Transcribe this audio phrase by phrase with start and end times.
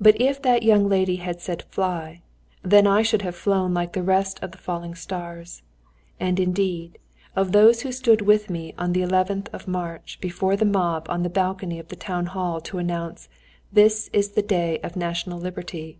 [0.00, 2.22] But if that young lady had said "Fly!"
[2.62, 5.60] then I should have flown like the rest after the falling stars.
[6.18, 6.96] And, indeed,
[7.36, 11.28] of those who stood with me on the 11th March before the mob on the
[11.28, 13.28] balcony of the town hall to announce
[13.70, 15.98] "This is the day of national liberty!"